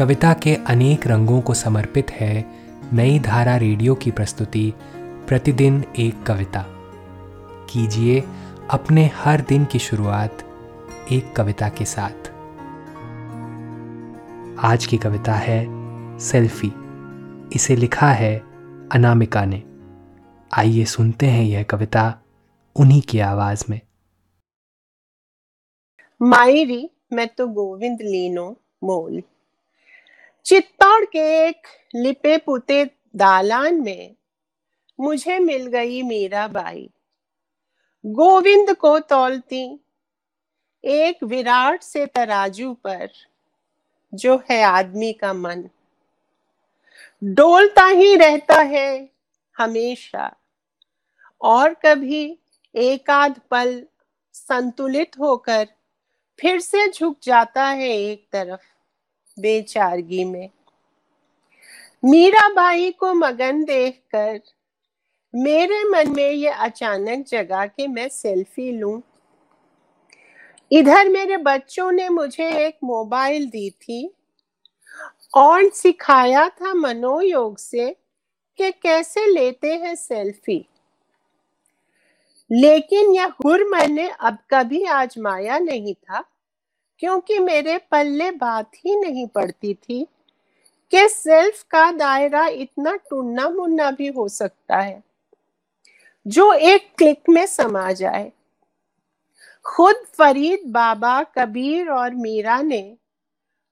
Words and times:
कविता 0.00 0.34
के 0.34 0.54
अनेक 0.54 1.06
रंगों 1.06 1.40
को 1.40 1.54
समर्पित 1.54 2.10
है 2.10 2.50
नई 2.92 3.18
धारा 3.18 3.56
रेडियो 3.56 3.94
की 3.94 4.10
प्रस्तुति, 4.10 4.74
प्रतिदिन 5.28 5.84
एक 5.98 6.22
कविता। 6.22 6.64
कीजिए 7.70 8.24
अपने 8.70 9.06
हर 9.06 9.40
दिन 9.40 9.64
की 9.64 9.78
शुरुआत 9.78 10.38
एक 11.12 11.36
कविता 11.36 11.68
के 11.68 11.84
साथ। 11.84 12.28
आज 14.64 14.86
की 14.86 14.96
कविता 14.96 15.34
है 15.34 15.66
सेल्फी। 16.18 16.72
इसे 17.52 17.76
लिखा 17.76 18.12
है 18.12 18.38
अनामिका 18.92 19.44
ने। 19.44 19.62
आइए 20.52 20.84
सुनते 20.84 21.26
हैं 21.26 21.44
यह 21.44 21.62
कविता 21.62 22.18
उन्हीं 22.76 23.02
की 23.02 23.20
आवाज़ 23.20 23.64
में। 23.70 23.80
मायरी, 26.22 26.90
मैं 27.12 27.28
तो 27.28 27.46
गोविंद 27.46 27.98
लीनो, 28.00 28.56
मोल। 28.84 29.22
चित्तौड़ 30.44 31.04
के 31.04 31.48
एक 31.48 31.66
लिपे 31.94 32.36
पुते 32.38 32.84
दालान 33.16 33.80
में 33.80 34.14
मुझे 35.00 35.38
मिल 35.38 35.66
गई 35.66 36.02
मीरा 36.02 36.48
बाई। 36.48 36.90
गोविंद 38.06 38.74
को 38.76 38.98
तौलती 38.98 39.80
एक 40.84 41.24
विराट 41.24 41.82
से 41.82 42.06
तराजू 42.06 42.72
पर, 42.74 43.10
जो 44.14 44.42
है 44.50 44.62
आदमी 44.62 45.12
का 45.12 45.32
मन। 45.32 45.68
डोलता 47.24 47.86
ही 47.86 48.14
रहता 48.16 48.60
है 48.60 49.10
हमेशा, 49.58 50.36
और 51.40 51.74
कभी 51.74 52.38
एकाध 52.74 53.40
पल 53.50 53.82
संतुलित 54.32 55.18
होकर 55.18 55.66
फिर 56.38 56.60
से 56.60 56.88
झुक 56.88 57.16
जाता 57.22 57.66
है 57.66 57.88
एक 57.88 58.28
तरफ़। 58.32 58.79
बेचारगी 59.40 60.24
में। 60.24 60.50
मीराबाई 62.04 62.90
को 62.90 63.14
मगन 63.14 63.64
देखकर 63.64 64.40
मेरे 65.34 65.84
मन 65.84 66.14
में 66.16 66.30
ये 66.30 66.48
अचानक 66.48 67.26
जगा 67.26 67.66
कि 67.66 67.86
मैं 67.86 68.08
सेल्फी 68.08 68.72
लूँ। 68.72 69.02
इधर 70.72 71.08
मेरे 71.08 71.36
बच्चों 71.36 71.92
ने 71.92 72.08
मुझे 72.08 72.66
एक 72.66 72.78
मोबाइल 72.84 73.48
दी 73.48 73.70
थी 73.70 74.14
और 75.36 75.70
सिखाया 75.70 76.48
था 76.48 76.74
मनोयोग 76.74 77.58
से 77.58 77.96
कि 78.58 78.70
कैसे 78.70 79.26
लेते 79.26 79.74
हैं 79.74 79.94
सेल्फी। 79.94 80.66
लेकिन 82.52 83.12
यह 83.12 83.26
हुर 83.44 83.64
मैंने 83.64 84.10
अब 84.20 84.38
कभी 84.50 84.84
आजमाया 84.84 85.58
नहीं 85.58 85.94
था। 85.94 86.29
क्योंकि 87.02 87.38
मेरे 87.38 87.76
पल्ले 87.90 88.30
बात 88.30 88.70
ही 88.76 88.96
नहीं 88.96 89.26
पड़ती 89.26 89.74
थी 89.74 90.06
कि 90.92 91.08
सेल्फ 91.08 91.62
का 91.70 91.90
दायरा 91.92 92.46
इतना 92.46 92.94
टूना 93.10 93.48
मुन्ना 93.48 93.90
भी 93.90 94.06
हो 94.08 94.28
सकता 94.28 94.76
है, 94.76 95.02
जो 96.26 96.52
एक 96.52 96.90
क्लिक 96.98 97.28
में 97.28 97.46
समा 97.46 97.90
जाए। 97.92 98.30
खुद 99.64 100.04
फरीद 100.18 100.60
बाबा 100.66 101.22
कबीर 101.38 101.88
और 101.88 102.14
मीरा 102.14 102.60
ने 102.62 102.96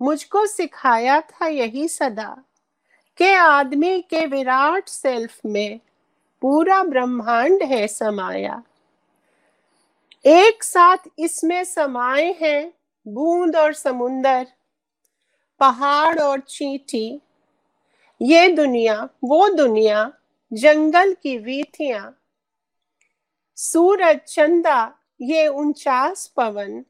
मुझको 0.00 0.46
सिखाया 0.46 1.20
था 1.20 1.46
यही 1.46 1.88
सदा 1.88 2.36
के 3.18 3.32
आदमी 3.34 4.00
के 4.00 4.24
विराट 4.26 4.88
सेल्फ 4.88 5.38
में 5.46 5.80
पूरा 6.42 6.82
ब्रह्मांड 6.84 7.62
है 7.62 7.86
समाया। 7.88 8.62
एक 10.24 10.64
साथ 10.64 11.08
इसमें 11.18 11.62
समाये 11.64 12.36
हैं 12.40 12.72
बूंद 13.08 13.56
और 13.56 13.72
समुंदर, 13.72 14.46
पहाड़ 15.60 16.18
और 16.18 16.40
चींटी, 16.40 17.20
ये 18.22 18.48
दुनिया, 18.48 19.08
वो 19.24 19.48
दुनिया, 19.48 20.12
जंगल 20.52 21.12
की 21.12 21.38
वीथियाँ, 21.38 22.18
सूरज 23.56 24.18
चंदा, 24.18 24.94
ये 25.22 25.46
उनचास 25.46 26.26
पवन, 26.26 26.84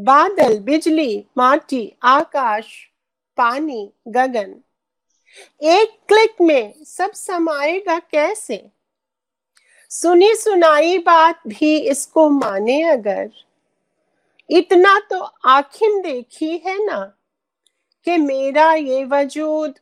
बादल, 0.00 0.58
बिजली, 0.58 1.26
माटी, 1.36 1.92
आकाश, 2.02 2.90
पानी, 3.36 3.92
गगन। 4.08 4.54
एक 5.62 6.00
क्लिक 6.08 6.40
में 6.40 6.84
सब 6.84 7.12
समाएगा 7.12 7.98
कैसे? 7.98 8.70
सुनी 9.90 10.34
सुनाई 10.34 10.98
बात 10.98 11.42
भी 11.46 11.78
इसको 11.78 12.28
माने 12.28 12.82
अगर 12.82 13.30
इतना 14.50 14.98
तो 14.98 15.20
आखिम 15.46 16.02
देखी 16.02 16.58
है 16.58 16.86
ना 16.86 17.04
कि 18.04 18.16
मेरा 18.16 18.74
ये 18.74 19.04
वजूद 19.04 19.78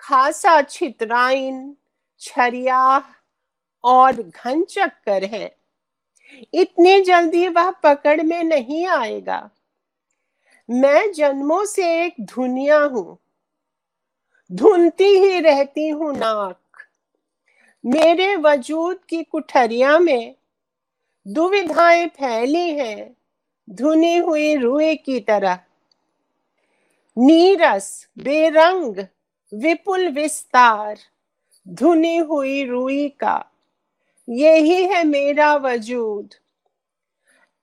खासा 0.00 0.62
छितराइन, 0.62 1.76
छरिया 2.20 3.04
और 3.84 4.12
घन 4.12 4.64
चक्कर 4.64 5.24
है। 5.24 5.56
इतनी 6.54 7.00
जल्दी 7.00 7.48
वह 7.48 7.70
पकड़ 7.70 8.22
में 8.22 8.44
नहीं 8.44 8.86
आएगा। 8.86 9.50
मैं 10.70 11.12
जन्मों 11.12 11.64
से 11.64 12.04
एक 12.04 12.14
धुनिया 12.20 12.78
हूँ। 12.78 13.18
धुनती 14.52 15.04
ही 15.04 15.40
रहती 15.40 15.88
हूँ 15.88 16.16
नाक। 16.16 16.60
मेरे 17.86 18.36
वजूद 18.36 19.00
की 19.08 19.22
कुठरिया 19.22 19.98
में 19.98 20.34
दुविधाएँ 21.26 22.08
फैली 22.08 22.70
हैं। 22.70 23.16
धुनी 23.72 24.16
हुई 24.16 24.56
रुए 24.56 24.96
की 24.96 25.20
तरह। 25.20 25.58
नीरस, 27.18 28.08
बेरंग, 28.18 28.96
विपुल 29.54 30.08
विस्तार, 30.08 30.98
धुनी 31.68 32.16
हुई 32.16 32.64
रुई 32.64 33.08
का। 33.08 33.44
यही 34.28 34.84
है 34.84 35.04
मेरा 35.04 35.56
वजूद। 35.56 36.34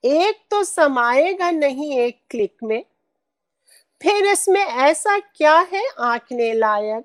एक 0.04 0.38
तो 0.50 0.64
समाएगा 0.64 1.50
नहीं 1.50 1.98
एक 1.98 2.20
क्लिक 2.30 2.56
में। 2.62 2.84
फिर 4.02 4.26
इसमें 4.26 4.60
ऐसा 4.60 5.18
क्या 5.18 5.58
है 5.72 5.82
आंकने 5.98 6.52
लायक? 6.52 7.04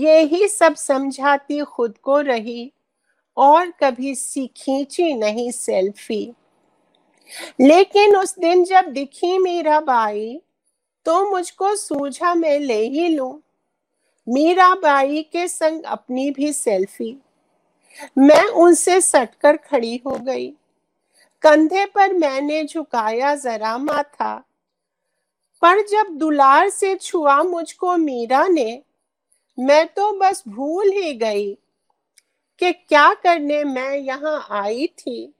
यही 0.00 0.48
सब 0.48 0.74
समझाती 0.74 1.60
खुद 1.60 1.98
को 1.98 2.20
रही 2.20 2.72
और 3.36 3.70
कभी 3.70 4.14
सी 4.14 4.46
खींची 4.46 5.14
नहीं 5.14 5.50
सेल्फी। 5.50 6.32
लेकिन 7.60 8.16
उस 8.16 8.38
दिन 8.38 8.64
जब 8.64 8.84
दिखी 8.84 9.38
मीरा 9.38 9.80
बाई 9.80 10.40
तो 11.04 11.30
मुझको 11.30 11.76
सूझा 11.76 12.34
मैं 12.34 12.58
ले 12.58 12.88
ही 12.88 13.08
लू। 13.08 13.42
मीरा 14.28 14.74
बाई 14.74 15.22
के 15.22 15.48
संग 15.48 15.82
अपनी 15.82 16.30
भी 16.30 16.52
सेल्फी। 16.52 17.16
मैं 18.18 18.44
उनसे 18.44 19.00
सटकर 19.00 19.56
खड़ी 19.56 20.02
हो 20.06 20.10
गई। 20.10 20.50
कंधे 21.42 21.86
पर 21.86 22.12
मैंने 22.12 22.64
झुकाया 22.64 23.34
जरा 23.34 23.78
माथा। 23.78 24.44
पर 25.62 25.86
जब 25.86 26.06
दुलार 26.10 26.70
से 26.70 26.94
छुआ 26.96 27.42
मुझको 27.42 27.96
मीरा 27.96 28.48
ने, 28.48 28.82
मैं 29.58 29.86
तो 29.86 30.12
बस 30.12 30.42
भूल 30.48 30.90
ही 30.90 31.14
गई 31.14 31.54
कि 32.58 32.72
क्या 32.72 33.14
करने 33.14 33.64
मैं 33.64 33.96
यहाँ 33.96 34.46
आई 34.50 34.86
थी। 34.86 35.34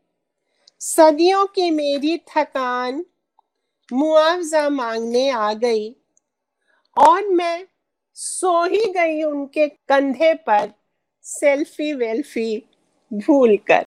सदियों 0.81 1.47
की 1.47 1.71
मेरी 1.71 2.19
थकान 2.19 3.05
मुआवजा 3.93 4.69
मांगने 4.69 5.31
आ 5.31 5.53
गई 5.53 5.97
और 6.99 7.29
मैं 7.29 7.67
सो 8.15 8.65
ही 8.65 8.93
गई 8.93 9.23
उनके 9.23 9.69
कंधे 9.69 10.35
पर 10.35 10.71
सेल्फी 11.23 11.93
वेल्फी 11.93 12.69
भूल 13.13 13.57
कर 13.57 13.85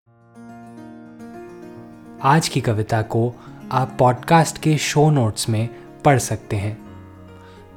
आज 2.22 2.48
की 2.48 2.62
कविता 2.62 3.02
को 3.02 3.34
आप 3.72 3.96
पॉडकास्ट 4.00 4.58
के 4.58 4.78
शो 4.78 5.10
नोट्स 5.10 5.50
में 5.50 5.70
पढ़ 6.02 6.20
सकते 6.20 6.56
हैं। 6.56 6.78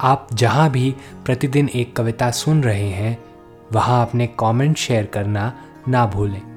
आप 0.01 0.27
जहाँ 0.33 0.69
भी 0.69 0.95
प्रतिदिन 1.25 1.69
एक 1.69 1.95
कविता 1.95 2.31
सुन 2.31 2.63
रहे 2.63 2.89
हैं, 2.89 3.23
वहाँ 3.71 4.07
अपने 4.07 4.27
कमेंट 4.27 4.77
शेयर 4.77 5.05
करना 5.05 5.65
ना 5.87 6.05
भूलें। 6.05 6.56